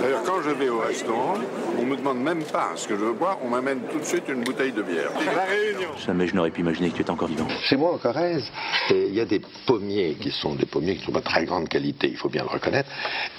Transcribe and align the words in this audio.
D'ailleurs, 0.00 0.22
quand 0.24 0.42
je 0.42 0.50
vais 0.50 0.68
au 0.68 0.80
restaurant, 0.80 1.34
on 1.78 1.84
me 1.84 1.96
demande 1.96 2.18
même 2.18 2.44
pas 2.44 2.70
ce 2.76 2.88
que 2.88 2.96
je 2.96 3.04
veux 3.04 3.12
boire, 3.12 3.38
on 3.42 3.48
m'amène 3.48 3.80
tout 3.90 3.98
de 3.98 4.04
suite 4.04 4.28
une 4.28 4.42
bouteille 4.42 4.72
de 4.72 4.82
bière. 4.82 5.10
La 5.34 5.44
réunion. 5.44 5.90
Jamais 6.04 6.26
je 6.26 6.34
n'aurais 6.34 6.50
pu 6.50 6.60
imaginer 6.60 6.90
que 6.90 6.96
tu 6.96 7.02
étais 7.02 7.10
encore 7.10 7.28
vivant. 7.28 7.48
Chez 7.64 7.76
moi, 7.76 7.92
en 7.94 7.98
Corrèze, 7.98 8.50
et 8.90 9.06
il 9.08 9.14
y 9.14 9.20
a 9.20 9.24
des 9.24 9.40
pommiers 9.66 10.16
qui 10.20 10.30
sont 10.30 10.54
des 10.54 10.66
pommiers 10.66 10.94
qui 10.94 11.00
ne 11.00 11.06
sont 11.06 11.12
pas 11.12 11.20
de 11.20 11.24
très 11.24 11.44
grande 11.44 11.68
qualité, 11.68 12.08
il 12.08 12.16
faut 12.16 12.28
bien 12.28 12.42
le 12.42 12.48
reconnaître. 12.48 12.90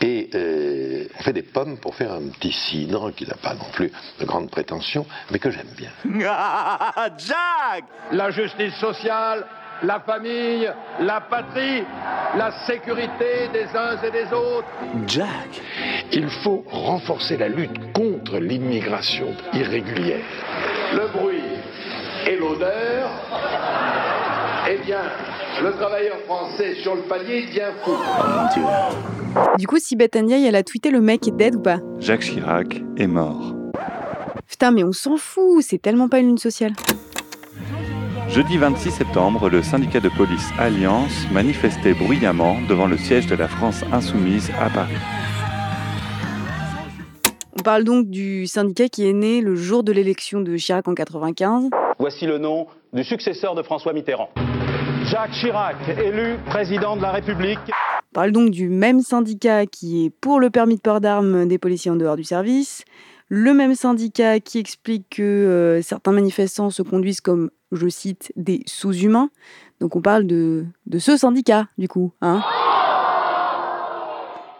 Et 0.01 0.29
euh, 0.35 1.07
on 1.19 1.23
fait 1.23 1.33
des 1.33 1.43
pommes 1.43 1.77
pour 1.77 1.95
faire 1.95 2.13
un 2.13 2.29
petit 2.29 2.51
cidre 2.51 3.11
qui 3.11 3.27
n'a 3.27 3.35
pas 3.35 3.53
non 3.53 3.65
plus 3.73 3.91
de 4.19 4.25
grande 4.25 4.49
prétention, 4.49 5.05
mais 5.31 5.39
que 5.39 5.51
j'aime 5.51 5.73
bien. 5.77 5.91
Jack 7.17 7.85
La 8.11 8.31
justice 8.31 8.75
sociale, 8.75 9.45
la 9.83 9.99
famille, 9.99 10.69
la 11.01 11.21
patrie, 11.21 11.83
la 12.37 12.51
sécurité 12.65 13.49
des 13.51 13.65
uns 13.77 13.97
et 14.01 14.11
des 14.11 14.33
autres. 14.33 14.67
Jack 15.07 15.61
Il 16.11 16.29
faut 16.43 16.63
renforcer 16.69 17.37
la 17.37 17.49
lutte 17.49 17.93
contre 17.93 18.37
l'immigration 18.37 19.27
irrégulière. 19.53 20.23
Le 20.93 21.07
bruit 21.11 21.43
et 22.27 22.37
l'odeur. 22.37 23.09
Eh 24.69 24.77
bien, 24.85 25.01
le 25.61 25.71
travailleur 25.73 26.17
français 26.25 26.75
sur 26.75 26.95
le 26.95 27.01
palier 27.01 27.45
devient 27.47 27.73
fou. 27.83 27.91
Oh 27.91 28.23
mon 28.25 28.47
dieu. 28.53 28.63
Du 29.57 29.67
coup, 29.67 29.77
si 29.79 29.95
Beth 29.95 30.15
Ndiaye, 30.15 30.45
elle 30.45 30.55
a 30.55 30.63
tweeté 30.63 30.91
le 30.91 31.01
mec 31.01 31.27
est 31.27 31.31
dead 31.35 31.55
ou 31.55 31.61
pas? 31.61 31.79
Jacques 31.99 32.21
Chirac 32.21 32.81
est 32.97 33.07
mort. 33.07 33.53
Putain, 34.47 34.71
mais 34.71 34.83
on 34.83 34.93
s'en 34.93 35.17
fout, 35.17 35.61
c'est 35.61 35.81
tellement 35.81 36.07
pas 36.07 36.19
une 36.19 36.27
lune 36.27 36.37
sociale. 36.37 36.73
Jeudi 38.33 38.57
26 38.57 38.89
septembre, 38.89 39.47
le 39.47 39.61
syndicat 39.61 39.99
de 39.99 40.09
police 40.09 40.49
Alliance 40.57 41.27
manifestait 41.31 41.93
bruyamment 41.93 42.57
devant 42.67 42.87
le 42.87 42.97
siège 42.97 43.27
de 43.27 43.35
la 43.35 43.47
France 43.47 43.83
insoumise 43.91 44.49
à 44.59 44.71
Paris. 44.71 44.95
On 47.55 47.61
parle 47.61 47.83
donc 47.83 48.09
du 48.09 48.47
syndicat 48.47 48.87
qui 48.87 49.07
est 49.07 49.13
né 49.13 49.39
le 49.39 49.53
jour 49.53 49.83
de 49.83 49.91
l'élection 49.91 50.41
de 50.41 50.57
Chirac 50.57 50.87
en 50.87 50.95
95. 50.95 51.69
Voici 51.99 52.25
le 52.25 52.39
nom 52.39 52.65
du 52.91 53.03
successeur 53.03 53.53
de 53.53 53.61
François 53.61 53.93
Mitterrand. 53.93 54.31
Jacques 55.03 55.33
Chirac, 55.33 55.75
élu 56.03 56.39
président 56.47 56.97
de 56.97 57.03
la 57.03 57.11
République. 57.11 57.59
On 57.69 58.13
parle 58.15 58.31
donc 58.31 58.49
du 58.49 58.67
même 58.67 59.01
syndicat 59.01 59.67
qui 59.67 60.05
est 60.05 60.09
pour 60.09 60.39
le 60.39 60.49
permis 60.49 60.77
de 60.77 60.81
port 60.81 61.01
d'armes 61.01 61.47
des 61.47 61.59
policiers 61.59 61.91
en 61.91 61.97
dehors 61.97 62.15
du 62.15 62.23
service. 62.23 62.83
Le 63.35 63.55
même 63.55 63.73
syndicat 63.73 64.39
qui 64.39 64.59
explique 64.59 65.07
que 65.09 65.23
euh, 65.23 65.81
certains 65.81 66.11
manifestants 66.11 66.69
se 66.69 66.83
conduisent 66.83 67.19
comme, 67.19 67.49
je 67.71 67.87
cite, 67.87 68.31
des 68.35 68.61
sous-humains. 68.67 69.31
Donc 69.79 69.95
on 69.95 70.03
parle 70.03 70.27
de, 70.27 70.67
de 70.85 70.99
ce 70.99 71.17
syndicat, 71.17 71.67
du 71.79 71.87
coup. 71.87 72.11
Hein 72.21 72.43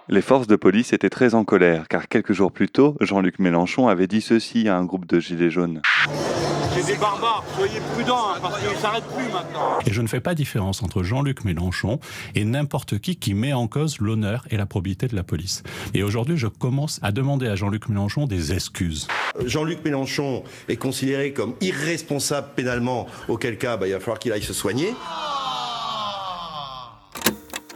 Les 0.10 0.22
forces 0.22 0.48
de 0.48 0.58
police 0.58 0.92
étaient 0.92 1.10
très 1.10 1.34
en 1.34 1.46
colère, 1.46 1.88
car 1.88 2.10
quelques 2.10 2.34
jours 2.34 2.52
plus 2.52 2.68
tôt, 2.68 2.98
Jean-Luc 3.00 3.40
Mélenchon 3.40 3.88
avait 3.88 4.08
dit 4.08 4.20
ceci 4.20 4.68
à 4.68 4.76
un 4.76 4.84
groupe 4.84 5.06
de 5.06 5.22
gilets 5.22 5.50
jaunes. 5.50 5.82
C'est 6.76 6.86
des 6.86 6.98
barbares, 6.98 7.46
soyez 7.56 7.80
prudents, 7.94 8.34
hein, 8.36 8.40
parce 8.42 8.60
qu'ils 8.60 8.70
ne 8.70 8.76
s'arrêtent 8.76 9.08
plus 9.16 9.32
maintenant. 9.32 9.80
Et 9.86 9.94
je 9.94 10.02
ne 10.02 10.08
fais 10.08 10.20
pas 10.20 10.36
différence 10.36 10.84
entre 10.84 11.04
Jean-Luc 11.04 11.46
Mélenchon 11.46 12.02
et 12.36 12.44
n'importe 12.44 13.00
qui 13.00 13.16
qui 13.16 13.34
met 13.34 13.54
en 13.54 13.68
cause 13.68 14.00
l'honneur 14.00 14.46
et 14.50 14.58
la 14.58 14.66
probité 14.66 15.08
de 15.08 15.16
la 15.16 15.24
police. 15.24 15.64
Et 15.94 16.04
aujourd'hui, 16.04 16.36
je 16.36 16.48
commence 16.48 17.00
à 17.02 17.14
demander 17.14 17.48
à 17.48 17.56
Jean-Luc 17.56 17.88
Mélenchon 17.88 18.28
des 18.28 18.52
excuses. 18.52 19.08
Jean-Luc 19.46 19.86
Mélenchon 19.86 20.44
est 20.68 20.76
considéré 20.76 21.32
comme 21.32 21.54
irresponsable 21.62 22.48
pénalement, 22.58 23.08
auquel 23.30 23.58
cas 23.58 23.78
bah, 23.78 23.88
il 23.88 23.94
va 23.94 24.02
falloir 24.02 24.20
qu'il 24.20 24.34
aille 24.34 24.44
se 24.44 24.54
soigner. 24.54 24.94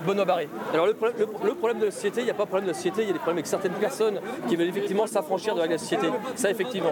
Benoît 0.08 0.26
Barré. 0.26 0.50
Alors 0.74 0.88
le, 0.88 0.94
problème- 0.94 1.80
de 1.80 1.86
la 1.86 1.92
société, 1.92 2.22
il 2.22 2.26
n'y 2.26 2.32
a 2.32 2.34
pas 2.34 2.44
de 2.44 2.48
problème 2.50 2.66
de 2.66 2.72
la 2.72 2.76
société, 2.76 3.02
il 3.04 3.08
y 3.08 3.10
a 3.10 3.14
des 3.14 3.20
problèmes 3.20 3.38
avec 3.38 3.48
certaines 3.48 3.74
personnes 3.74 4.20
qui 4.48 4.56
veulent 4.56 4.70
effectivement 4.70 5.06
s'affranchir 5.06 5.54
de 5.54 5.62
la 5.62 5.78
société. 5.78 6.08
Ça 6.36 6.50
effectivement. 6.50 6.92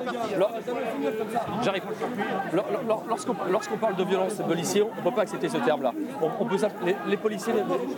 J'arrive. 1.64 1.84
Lors- 2.54 2.66
lors- 2.88 3.04
Lorsqu'on 3.50 3.78
parle 3.78 3.96
de 3.96 4.04
violence 4.04 4.36
policière, 4.36 4.86
on 4.92 4.96
ne 5.00 5.10
peut 5.10 5.16
pas 5.16 5.22
accepter 5.22 5.50
ce 5.50 5.58
terme-là. 5.58 5.94
On, 6.22 6.30
les, 6.86 6.96
les 7.08 7.18
policiers 7.18 7.54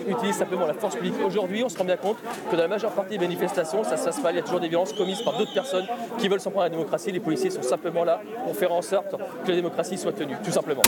utilisent 0.07 0.37
simplement 0.37 0.65
la 0.67 0.73
force 0.73 0.95
publique. 0.95 1.15
Aujourd'hui, 1.25 1.63
on 1.63 1.69
se 1.69 1.77
rend 1.77 1.85
bien 1.85 1.97
compte 1.97 2.17
que 2.49 2.55
dans 2.55 2.61
la 2.61 2.67
majeure 2.67 2.91
partie 2.91 3.17
des 3.17 3.25
manifestations, 3.25 3.83
ça, 3.83 3.97
ça 3.97 4.11
se 4.11 4.21
passe, 4.21 4.31
il 4.33 4.37
y 4.37 4.39
a 4.39 4.43
toujours 4.43 4.59
des 4.59 4.67
violences 4.69 4.93
commises 4.93 5.21
par 5.21 5.37
d'autres 5.37 5.53
personnes 5.53 5.87
qui 6.17 6.27
veulent 6.27 6.39
s'en 6.39 6.51
prendre 6.51 6.65
à 6.65 6.69
la 6.69 6.75
démocratie. 6.75 7.11
Les 7.11 7.19
policiers 7.19 7.49
sont 7.49 7.61
simplement 7.63 8.03
là 8.03 8.21
pour 8.43 8.55
faire 8.55 8.71
en 8.71 8.81
sorte 8.81 9.11
que 9.43 9.49
la 9.49 9.55
démocratie 9.55 9.97
soit 9.97 10.13
tenue, 10.13 10.35
tout 10.43 10.51
simplement. 10.51 10.83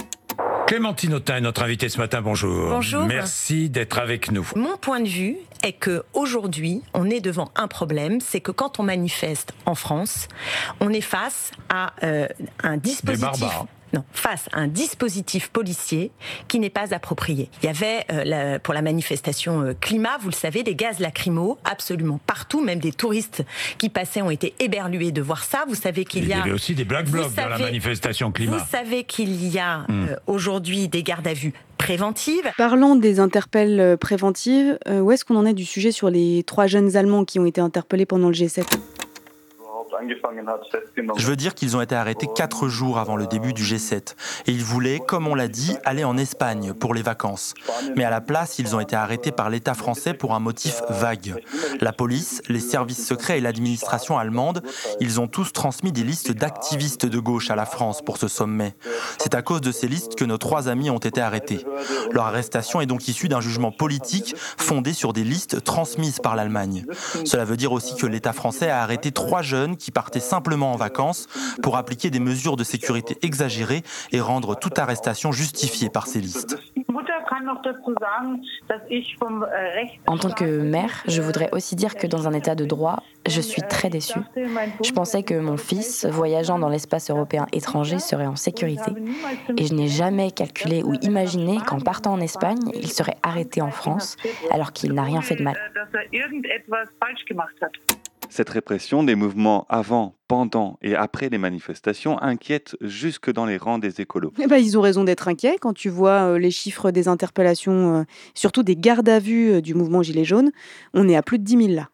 Clémentine 0.69 1.15
Autain 1.15 1.37
est 1.37 1.41
notre 1.41 1.63
invitée 1.63 1.89
ce 1.89 1.97
matin. 1.97 2.21
Bonjour. 2.21 2.69
Bonjour. 2.69 3.03
Merci 3.05 3.71
d'être 3.71 3.97
avec 3.97 4.31
nous. 4.31 4.47
Mon 4.55 4.77
point 4.77 4.99
de 4.99 5.07
vue 5.07 5.37
est 5.63 5.73
que 5.73 6.03
aujourd'hui, 6.13 6.83
on 6.93 7.09
est 7.09 7.21
devant 7.21 7.49
un 7.55 7.67
problème, 7.67 8.21
c'est 8.21 8.39
que 8.39 8.51
quand 8.51 8.79
on 8.79 8.83
manifeste 8.83 9.51
en 9.65 9.73
France, 9.73 10.27
on 10.79 10.93
est 10.93 11.01
face 11.01 11.49
à 11.69 11.93
euh, 12.03 12.27
un 12.61 12.77
dispositif. 12.77 13.47
Non, 13.93 14.03
face 14.11 14.47
à 14.53 14.59
un 14.59 14.67
dispositif 14.67 15.49
policier 15.49 16.11
qui 16.47 16.59
n'est 16.59 16.69
pas 16.69 16.93
approprié. 16.93 17.49
Il 17.63 17.65
y 17.65 17.69
avait 17.69 18.05
euh, 18.11 18.23
la- 18.23 18.59
pour 18.59 18.73
la 18.73 18.81
manifestation 18.81 19.61
euh, 19.61 19.73
climat, 19.79 20.17
vous 20.21 20.29
le 20.29 20.35
savez, 20.35 20.63
des 20.63 20.75
gaz 20.75 20.99
lacrymaux 20.99 21.57
absolument 21.65 22.19
partout, 22.27 22.61
même 22.63 22.79
des 22.79 22.91
touristes 22.91 23.43
qui 23.77 23.89
passaient 23.89 24.21
ont 24.21 24.29
été 24.31 24.53
éberlués 24.59 25.11
de 25.11 25.21
voir 25.21 25.43
ça. 25.43 25.65
Vous 25.67 25.75
savez 25.75 26.05
qu'il 26.05 26.23
Il 26.23 26.27
y 26.29 26.31
y 26.31 26.33
a 26.33 26.41
avait 26.41 26.51
aussi 26.51 26.75
des 26.75 26.85
black 26.85 27.09
blocs 27.09 27.33
dans 27.35 27.47
la 27.49 27.57
manifestation 27.57 28.31
climat. 28.31 28.57
Vous 28.57 28.65
savez 28.69 29.03
qu'il 29.05 29.45
y 29.45 29.57
a 29.59 29.79
Hmm. 29.87 30.07
euh, 30.09 30.15
aujourd'hui 30.27 30.87
des 30.87 31.03
gardes 31.03 31.27
à 31.27 31.33
vue 31.33 31.53
préventives. 31.77 32.51
Parlant 32.57 32.95
des 32.95 33.19
interpelles 33.19 33.97
préventives, 33.97 34.77
euh, 34.87 34.99
où 34.99 35.11
est-ce 35.11 35.23
qu'on 35.25 35.35
en 35.37 35.45
est 35.45 35.53
du 35.53 35.65
sujet 35.65 35.91
sur 35.91 36.09
les 36.09 36.43
trois 36.43 36.67
jeunes 36.67 36.95
Allemands 36.97 37.23
qui 37.25 37.39
ont 37.39 37.45
été 37.45 37.61
interpellés 37.61 38.05
pendant 38.05 38.27
le 38.27 38.33
G7 38.33 38.63
Je 41.17 41.27
veux 41.27 41.35
dire 41.35 41.55
qu'ils 41.55 41.77
ont 41.77 41.81
été 41.81 41.95
arrêtés 41.95 42.27
quatre 42.35 42.67
jours 42.67 42.99
avant 42.99 43.15
le 43.15 43.27
début 43.27 43.53
du 43.53 43.63
G7 43.63 44.15
et 44.47 44.51
ils 44.51 44.63
voulaient, 44.63 44.99
comme 44.99 45.27
on 45.27 45.35
l'a 45.35 45.47
dit, 45.47 45.75
aller 45.85 46.03
en 46.03 46.17
Espagne 46.17 46.73
pour 46.73 46.93
les 46.93 47.01
vacances. 47.01 47.53
Mais 47.95 48.03
à 48.03 48.09
la 48.09 48.21
place, 48.21 48.59
ils 48.59 48.75
ont 48.75 48.79
été 48.79 48.95
arrêtés 48.95 49.31
par 49.31 49.49
l'État 49.49 49.73
français 49.73 50.13
pour 50.13 50.33
un 50.33 50.39
motif 50.39 50.81
vague. 50.89 51.43
La 51.81 51.93
police, 51.93 52.41
les 52.47 52.59
services 52.59 53.05
secrets 53.05 53.37
et 53.37 53.41
l'administration 53.41 54.17
allemande, 54.17 54.63
ils 54.99 55.19
ont 55.19 55.27
tous 55.27 55.51
transmis 55.51 55.91
des 55.91 56.03
listes 56.03 56.31
d'activistes 56.31 57.05
de 57.05 57.19
gauche 57.19 57.51
à 57.51 57.55
la 57.55 57.65
France 57.65 58.01
pour 58.01 58.17
ce 58.17 58.27
sommet. 58.27 58.75
C'est 59.17 59.35
à 59.35 59.41
cause 59.41 59.61
de 59.61 59.71
ces 59.71 59.87
listes 59.87 60.15
que 60.15 60.25
nos 60.25 60.37
trois 60.37 60.69
amis 60.69 60.89
ont 60.89 60.97
été 60.97 61.21
arrêtés. 61.21 61.65
Leur 62.11 62.25
arrestation 62.25 62.81
est 62.81 62.85
donc 62.85 63.07
issue 63.07 63.27
d'un 63.27 63.41
jugement 63.41 63.71
politique 63.71 64.35
fondé 64.57 64.93
sur 64.93 65.13
des 65.13 65.23
listes 65.23 65.63
transmises 65.63 66.19
par 66.19 66.35
l'Allemagne. 66.35 66.85
Cela 67.25 67.45
veut 67.45 67.57
dire 67.57 67.71
aussi 67.71 67.95
que 67.95 68.05
l'État 68.05 68.33
français 68.33 68.69
a 68.69 68.81
arrêté 68.81 69.11
trois 69.11 69.41
jeunes 69.41 69.77
qui 69.77 69.88
partaient 69.91 70.19
simplement 70.19 70.73
en 70.73 70.75
vacances 70.75 71.27
pour 71.61 71.77
appliquer 71.77 72.09
des 72.09 72.19
mesures 72.19 72.55
de 72.55 72.63
sécurité 72.63 73.17
exagérées 73.21 73.83
et 74.11 74.21
rendre 74.21 74.55
toute 74.55 74.79
arrestation 74.79 75.31
justifiée 75.31 75.89
par 75.89 76.07
ces 76.07 76.21
listes. 76.21 76.57
En 80.07 80.17
tant 80.17 80.31
que 80.31 80.61
mère, 80.61 81.03
je 81.07 81.21
voudrais 81.21 81.49
aussi 81.51 81.75
dire 81.75 81.95
que 81.95 82.07
dans 82.07 82.27
un 82.27 82.33
état 82.33 82.55
de 82.55 82.65
droit, 82.65 83.03
je 83.27 83.41
suis 83.41 83.61
très 83.61 83.89
déçue. 83.89 84.19
Je 84.83 84.91
pensais 84.91 85.23
que 85.23 85.33
mon 85.33 85.57
fils, 85.57 86.05
voyageant 86.05 86.59
dans 86.59 86.69
l'espace 86.69 87.09
européen 87.09 87.45
étranger, 87.51 87.99
serait 87.99 88.25
en 88.25 88.35
sécurité. 88.35 88.91
Et 89.57 89.65
je 89.65 89.73
n'ai 89.73 89.87
jamais 89.87 90.31
calculé 90.31 90.83
ou 90.83 90.93
imaginé 91.01 91.57
qu'en 91.65 91.79
partant 91.79 92.13
en 92.13 92.19
Espagne, 92.19 92.59
il 92.73 92.91
serait 92.91 93.17
arrêté 93.23 93.61
en 93.61 93.71
France 93.71 94.17
alors 94.51 94.73
qu'il 94.73 94.93
n'a 94.93 95.03
rien 95.03 95.21
fait 95.21 95.35
de 95.35 95.43
mal. 95.43 95.57
Cette 98.29 98.49
répression 98.49 99.03
des 99.03 99.15
mouvements 99.15 99.65
avant, 99.69 100.15
pendant 100.27 100.77
et 100.81 100.95
après 100.95 101.29
les 101.29 101.39
manifestations 101.39 102.21
inquiète 102.21 102.77
jusque 102.81 103.33
dans 103.33 103.45
les 103.45 103.57
rangs 103.57 103.79
des 103.79 103.99
écolos. 103.99 104.31
Eh 104.39 104.47
ben, 104.47 104.57
ils 104.57 104.77
ont 104.77 104.81
raison 104.81 105.03
d'être 105.03 105.27
inquiets 105.27 105.57
quand 105.59 105.73
tu 105.73 105.89
vois 105.89 106.33
euh, 106.33 106.39
les 106.39 106.51
chiffres 106.51 106.91
des 106.91 107.07
interpellations, 107.07 107.95
euh, 107.95 108.03
surtout 108.35 108.61
des 108.61 108.75
gardes 108.75 109.09
à 109.09 109.19
vue 109.19 109.53
euh, 109.53 109.61
du 109.61 109.73
mouvement 109.73 110.03
Gilets 110.03 110.25
jaunes. 110.25 110.51
On 110.93 111.09
est 111.09 111.15
à 111.15 111.23
plus 111.23 111.39
de 111.39 111.43
10 111.43 111.57
000 111.57 111.67
là. 111.73 111.89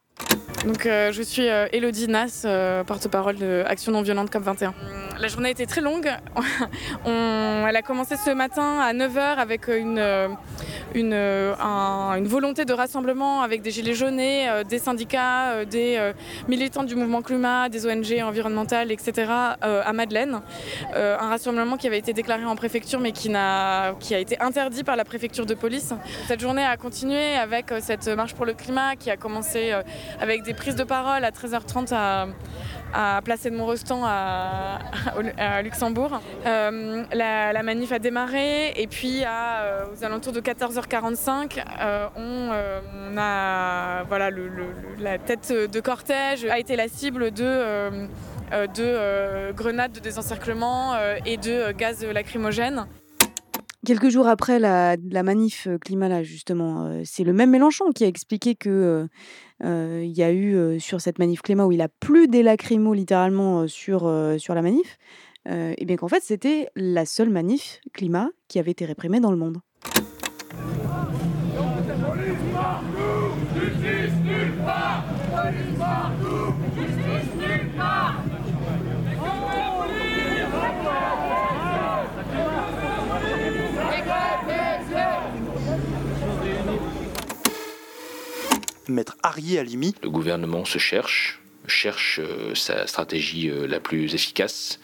Donc, 0.65 0.87
euh, 0.87 1.11
je 1.11 1.21
suis 1.21 1.47
euh, 1.47 1.67
Elodie 1.73 2.07
Nas, 2.07 2.41
euh, 2.45 2.83
porte-parole 2.83 3.35
de 3.35 3.63
Action 3.67 3.91
non 3.91 4.01
violente 4.01 4.31
COP21. 4.31 4.71
La 5.19 5.27
journée 5.27 5.49
a 5.49 5.51
été 5.51 5.65
très 5.67 5.79
longue. 5.81 6.09
On- 7.05 7.65
elle 7.67 7.75
a 7.75 7.81
commencé 7.83 8.15
ce 8.17 8.31
matin 8.31 8.79
à 8.79 8.91
9h 8.93 9.19
avec 9.37 9.67
une, 9.67 10.01
une, 10.95 11.13
un- 11.13 12.15
une 12.17 12.27
volonté 12.27 12.65
de 12.65 12.73
rassemblement 12.73 13.41
avec 13.43 13.61
des 13.61 13.69
gilets 13.71 13.93
jaunes, 13.93 14.17
des 14.17 14.79
syndicats, 14.79 15.65
des 15.65 16.11
militants 16.47 16.83
du 16.83 16.95
mouvement 16.95 17.21
climat, 17.21 17.69
des 17.69 17.85
ONG 17.85 18.19
environnementales, 18.23 18.91
etc. 18.91 19.31
à 19.61 19.93
Madeleine. 19.93 20.41
Un 20.95 21.29
rassemblement 21.29 21.77
qui 21.77 21.87
avait 21.87 21.97
été 21.99 22.11
déclaré 22.13 22.43
en 22.45 22.55
préfecture 22.55 22.99
mais 22.99 23.11
qui, 23.11 23.29
qui 23.99 24.15
a 24.15 24.19
été 24.19 24.39
interdit 24.41 24.83
par 24.83 24.95
la 24.95 25.05
préfecture 25.05 25.45
de 25.45 25.53
police. 25.53 25.93
Cette 26.27 26.39
journée 26.41 26.65
a 26.65 26.75
continué 26.77 27.35
avec 27.35 27.71
cette 27.81 28.07
marche 28.09 28.33
pour 28.33 28.45
le 28.45 28.53
climat 28.53 28.95
qui 28.95 29.09
a 29.11 29.17
commencé 29.17 29.73
avec 30.19 30.43
des 30.43 30.53
prises 30.53 30.75
de 30.75 30.83
parole 30.83 31.23
à 31.23 31.31
13h30 31.31 31.93
à, 31.93 32.27
à 32.93 33.21
Placé 33.23 33.49
de 33.49 33.55
Montrestan 33.55 34.01
à, 34.05 34.79
à 35.37 35.61
Luxembourg. 35.61 36.21
Euh, 36.45 37.03
la, 37.13 37.63
manif 37.63 37.91
a 37.91 37.99
démarré 37.99 38.69
et 38.75 38.87
puis 38.87 39.23
à, 39.23 39.61
euh, 39.61 39.85
aux 39.93 40.03
alentours 40.03 40.33
de 40.33 40.41
14h45, 40.41 41.63
euh, 41.81 42.07
on, 42.15 43.17
a 43.17 44.03
voilà 44.03 44.29
la 44.99 45.17
tête 45.17 45.51
de 45.51 45.79
cortège 45.79 46.45
a 46.45 46.59
été 46.59 46.75
la 46.75 46.87
cible 46.87 47.31
de 47.31 48.07
de 48.51 49.51
grenades 49.53 49.93
de 49.93 49.99
désencerclement 49.99 50.95
et 51.25 51.37
de 51.37 51.71
gaz 51.71 52.05
lacrymogènes. 52.05 52.85
Quelques 53.85 54.09
jours 54.09 54.27
après 54.27 54.57
la, 54.57 54.97
manif 55.21 55.67
euh, 55.67 55.77
climat, 55.77 56.09
là, 56.09 56.23
justement, 56.23 56.85
euh, 56.85 57.01
c'est 57.05 57.23
le 57.23 57.33
même 57.33 57.51
Mélenchon 57.51 57.91
qui 57.91 58.03
a 58.03 58.07
expliqué 58.07 58.55
que 58.55 59.07
euh, 59.63 60.03
il 60.03 60.17
y 60.17 60.23
a 60.23 60.33
eu 60.33 60.79
sur 60.79 61.01
cette 61.01 61.19
manif 61.19 61.43
climat 61.43 61.65
où 61.65 61.71
il 61.71 61.81
a 61.81 61.87
plus 61.87 62.27
des 62.27 62.41
lacrymos 62.41 62.95
littéralement 62.95 63.67
sur, 63.67 64.11
sur 64.37 64.55
la 64.55 64.61
manif, 64.61 64.97
et 65.47 65.85
bien 65.85 65.95
qu'en 65.95 66.07
fait 66.07 66.21
c'était 66.23 66.67
la 66.75 67.05
seule 67.05 67.29
manif 67.29 67.79
climat 67.93 68.29
qui 68.47 68.59
avait 68.59 68.71
été 68.71 68.85
réprimée 68.85 69.19
dans 69.19 69.31
le 69.31 69.37
monde. 69.37 69.59
Maître 88.89 89.17
Arié 89.23 89.59
Alimi, 89.59 89.95
Le 90.03 90.09
gouvernement 90.09 90.65
se 90.65 90.77
cherche, 90.77 91.39
cherche 91.67 92.19
euh, 92.21 92.53
sa 92.55 92.87
stratégie 92.87 93.49
euh, 93.49 93.67
la 93.67 93.79
plus 93.79 94.13
efficace. 94.13 94.79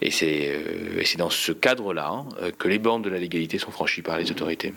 Et 0.00 0.10
c'est 0.10 0.48
euh, 0.48 1.02
dans 1.18 1.30
ce 1.30 1.52
cadre-là 1.52 2.08
hein, 2.08 2.26
que 2.58 2.68
les 2.68 2.78
bornes 2.78 3.02
de 3.02 3.10
la 3.10 3.18
légalité 3.18 3.58
sont 3.58 3.70
franchies 3.70 4.02
par 4.02 4.18
les 4.18 4.30
autorités. 4.30 4.72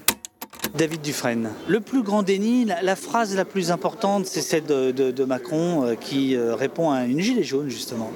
David 0.75 1.01
Dufresne. 1.01 1.51
Le 1.67 1.79
plus 1.81 2.01
grand 2.01 2.23
déni, 2.23 2.65
la, 2.65 2.81
la 2.81 2.95
phrase 2.95 3.35
la 3.35 3.45
plus 3.45 3.69
importante, 3.69 4.25
c'est 4.25 4.41
celle 4.41 4.65
de, 4.65 4.89
de- 4.91 5.11
de 5.11 5.23
Macron 5.23 5.85
euh, 5.85 5.93
qui 5.95 6.35
euh, 6.35 6.55
répond 6.55 6.89
à 6.89 7.03
une 7.05 7.19
gilet 7.19 7.43
jaune, 7.43 7.69
justement, 7.69 8.11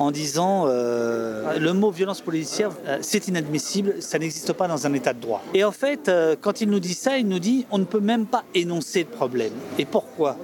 en 0.00 0.10
disant 0.10 0.64
euh, 0.66 1.56
le 1.58 1.72
mot 1.72 1.92
violence 1.92 2.20
policière, 2.20 2.70
euh, 2.88 2.98
c'est 3.00 3.28
inadmissible, 3.28 3.96
ça 4.00 4.18
n'existe 4.18 4.52
pas 4.54 4.66
dans 4.66 4.86
un 4.88 4.92
état 4.94 5.12
de 5.12 5.20
droit. 5.20 5.40
Et 5.54 5.62
en 5.62 5.70
fait, 5.70 6.08
euh, 6.08 6.34
quand 6.40 6.60
il 6.60 6.68
nous 6.68 6.80
dit 6.80 6.94
ça, 6.94 7.16
il 7.16 7.28
nous 7.28 7.38
dit 7.38 7.64
on 7.70 7.78
ne 7.78 7.84
peut 7.84 8.00
même 8.00 8.26
pas 8.26 8.42
énoncer 8.54 9.04
de 9.04 9.08
problème. 9.08 9.52
Et 9.78 9.84
pourquoi? 9.84 10.36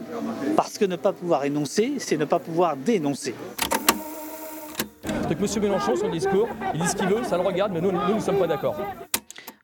Parce 0.55 0.79
que 0.79 0.85
ne 0.85 0.95
pas 0.97 1.13
pouvoir 1.13 1.45
énoncer, 1.45 1.95
c'est 1.99 2.17
ne 2.17 2.27
pas 2.27 2.39
pouvoir 2.39 2.77
dénoncer. 2.77 3.35
Donc 5.29 5.39
M. 5.41 5.63
Mélenchon, 5.63 5.97
son 5.97 6.11
discours, 6.11 6.49
il 6.75 6.81
dit 6.81 6.89
ce 6.89 6.95
qu'il 6.95 7.09
veut, 7.09 7.25
ça 7.25 7.37
le 7.37 7.43
regarde, 7.43 7.73
mais 7.75 7.81
nous, 7.81 7.91
nous 7.91 8.15
ne 8.15 8.21
sommes 8.21 8.39
pas 8.39 8.47
d'accord. 8.47 8.77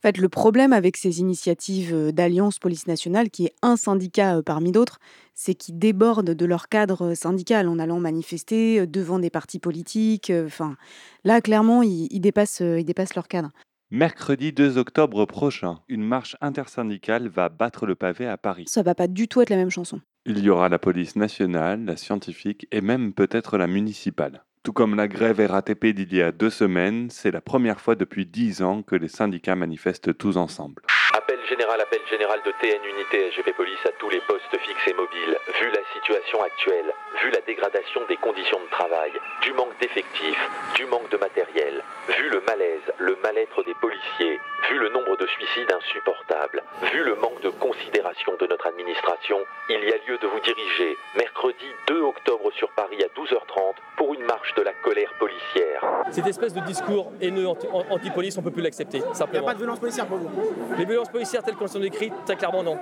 En 0.05 0.09
fait, 0.09 0.19
le 0.19 0.29
problème 0.29 0.73
avec 0.73 0.97
ces 0.97 1.21
initiatives 1.21 1.95
euh, 1.95 2.11
d'alliance 2.11 2.59
police 2.59 2.89
nationale, 2.89 3.31
qui 3.31 3.45
est 3.45 3.55
un 3.63 3.77
syndicat 3.77 4.39
euh, 4.39 4.43
parmi 4.43 4.73
d'autres, 4.73 4.99
c'est 5.37 5.55
qu'ils 5.55 5.79
débordent 5.79 6.33
de 6.33 6.45
leur 6.45 6.69
cadre 6.69 7.13
euh, 7.13 7.15
syndical 7.15 7.69
en 7.69 7.79
allant 7.79 8.01
manifester 8.01 8.85
devant 8.89 9.21
des 9.21 9.31
partis 9.31 9.61
politiques. 9.61 10.33
Enfin, 10.45 10.75
là, 11.23 11.41
clairement, 11.41 11.85
ils, 11.85 12.09
ils 12.11 12.19
dépassent, 12.19 12.59
ils 12.59 12.85
dépassent 12.85 13.15
leur 13.15 13.29
cadre. 13.29 13.53
Mercredi 13.93 14.53
2 14.53 14.77
octobre 14.77 15.25
prochain, 15.25 15.79
une 15.87 16.03
marche 16.03 16.37
intersyndicale 16.41 17.29
va 17.29 17.49
battre 17.49 17.87
le 17.87 17.95
pavé 17.95 18.27
à 18.27 18.37
Paris. 18.37 18.65
Ça 18.67 18.83
va 18.83 18.97
pas 18.97 19.07
du 19.07 19.29
tout 19.29 19.41
être 19.41 19.51
la 19.51 19.57
même 19.57 19.71
chanson. 19.71 20.01
Il 20.27 20.41
y 20.41 20.51
aura 20.51 20.69
la 20.69 20.81
police 20.81 21.15
nationale, 21.15 21.85
la 21.85 21.97
scientifique 21.97 22.67
et 22.73 22.81
même 22.81 23.13
peut-être 23.13 23.57
la 23.57 23.69
municipale. 23.69 24.43
Tout 24.65 24.73
comme 24.73 24.95
la 24.95 25.09
grève 25.09 25.41
RATP 25.41 25.87
d'il 25.87 26.15
y 26.15 26.23
a 26.23 26.31
deux 26.31 26.49
semaines, 26.49 27.11
c'est 27.11 27.33
la 27.33 27.41
première 27.41 27.81
fois 27.81 27.97
depuis 27.97 28.27
dix 28.27 28.63
ans 28.63 28.83
que 28.83 28.95
les 28.95 29.09
syndicats 29.09 29.57
manifestent 29.57 30.17
tous 30.17 30.37
ensemble. 30.37 30.83
Appel 31.15 31.39
général, 31.49 31.79
appel 31.81 32.01
général 32.09 32.41
de 32.45 32.51
TN 32.61 32.81
Unité 32.85 33.31
SGP 33.33 33.55
Police 33.55 33.85
à 33.85 33.91
tous 33.99 34.09
les 34.09 34.21
postes 34.21 34.57
fixes 34.65 34.89
et 34.89 34.95
mobiles. 34.95 35.37
Vu 35.61 35.69
la 35.71 35.81
situation 35.93 36.43
actuelle, 36.43 36.87
vu 37.23 37.31
la 37.31 37.41
dégradation 37.43 38.01
des 38.09 38.17
conditions 38.17 38.59
de 38.59 38.71
travail, 38.71 39.13
du 39.43 39.53
manque 39.53 39.77
d'effectifs, 39.79 40.49
du 40.75 40.87
manque 40.87 41.09
de 41.11 41.19
matériel, 41.19 41.83
vu 42.09 42.31
le 42.31 42.41
malaise, 42.49 42.81
le 42.99 43.17
mal-être 43.23 43.63
des 43.63 43.75
policiers, 43.75 44.41
vu 44.71 44.79
le 44.79 44.89
nombre 44.89 45.17
de 45.19 45.27
suicides 45.27 45.71
insupportables, 45.71 46.63
vu 46.93 47.05
le 47.05 47.15
manque 47.17 47.41
de 47.43 47.51
considération 47.51 48.33
de 48.41 48.47
notre 48.47 48.67
administration, 48.69 49.39
il 49.69 49.85
y 49.85 49.93
a 49.93 49.97
lieu 50.09 50.17
de 50.17 50.27
vous 50.27 50.41
diriger 50.41 50.97
mercredi 51.17 51.67
2 51.89 52.01
octobre 52.03 52.51
sur 52.57 52.71
Paris 52.71 53.03
à 53.05 53.09
12h30 53.21 53.75
pour 53.99 54.15
une 54.15 54.25
marche 54.25 54.55
de 54.55 54.63
la 54.63 54.73
colère 54.83 55.13
policière. 55.19 55.85
Cette 56.11 56.27
espèce 56.27 56.55
de 56.55 56.61
discours 56.61 57.13
haineux 57.21 57.47
anti- 57.49 57.69
an- 57.71 57.85
anti-police, 57.91 58.37
on 58.39 58.41
ne 58.41 58.47
peut 58.47 58.51
plus 58.53 58.63
l'accepter, 58.63 58.99
Il 58.99 59.31
n'y 59.33 59.39
a 59.39 59.43
pas 59.43 59.53
de 59.55 59.59
violence 59.59 59.79
policière 59.79 60.07
pour 60.07 60.17
vous? 60.19 60.31
Les 60.79 60.87
violences 61.03 61.09
policières 61.11 61.43
telles 61.43 61.57
qu'elles 61.57 61.69
sont 61.69 61.81
décrites, 61.81 62.13
très 62.25 62.37
clairement 62.37 62.63
non. 62.63 62.79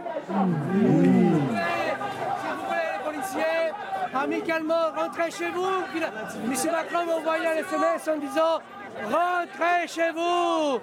les 2.70 3.10
policiers, 3.10 3.72
amicalement, 4.14 4.90
rentrez 4.96 5.30
chez 5.30 5.50
vous. 5.50 6.48
Monsieur 6.48 6.70
Macron 6.70 7.06
m'a 7.06 7.14
envoyé 7.14 7.46
un 7.46 7.56
SMS 7.56 8.08
en 8.08 8.18
disant 8.18 8.60
Rentrez 9.04 9.86
chez 9.86 10.10
vous 10.12 10.80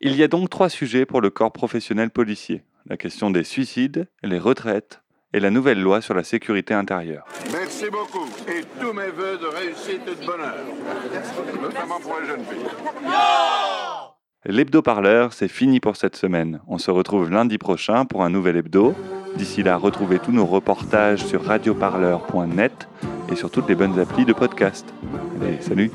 Il 0.00 0.16
y 0.16 0.22
a 0.22 0.28
donc 0.28 0.50
trois 0.50 0.68
sujets 0.68 1.06
pour 1.06 1.20
le 1.20 1.30
corps 1.30 1.52
professionnel 1.52 2.10
policier. 2.10 2.64
La 2.88 2.96
question 2.96 3.30
des 3.30 3.44
suicides, 3.44 4.08
les 4.22 4.38
retraites 4.38 5.02
et 5.32 5.40
la 5.40 5.50
nouvelle 5.50 5.80
loi 5.80 6.00
sur 6.00 6.14
la 6.14 6.24
sécurité 6.24 6.72
intérieure. 6.72 7.26
Merci 7.52 7.90
beaucoup 7.90 8.26
et 8.48 8.64
tous 8.80 8.92
mes 8.92 9.08
voeux 9.08 9.38
de 9.38 9.46
réussite 9.46 10.02
et 10.06 10.14
de 10.14 10.26
bonheur, 10.26 10.54
notamment 11.60 12.00
pour 12.00 12.18
les 12.20 12.26
jeunes 12.26 12.44
filles. 12.44 13.75
L'hebdo-parleur, 14.48 15.32
c'est 15.32 15.48
fini 15.48 15.80
pour 15.80 15.96
cette 15.96 16.14
semaine. 16.14 16.60
On 16.68 16.78
se 16.78 16.92
retrouve 16.92 17.30
lundi 17.30 17.58
prochain 17.58 18.04
pour 18.04 18.22
un 18.22 18.30
nouvel 18.30 18.56
hebdo. 18.56 18.94
D'ici 19.36 19.64
là, 19.64 19.76
retrouvez 19.76 20.20
tous 20.20 20.30
nos 20.30 20.46
reportages 20.46 21.24
sur 21.24 21.44
radioparleur.net 21.44 22.88
et 23.30 23.34
sur 23.34 23.50
toutes 23.50 23.68
les 23.68 23.74
bonnes 23.74 23.98
applis 23.98 24.24
de 24.24 24.32
podcast. 24.32 24.86
Allez, 25.42 25.60
salut 25.60 25.90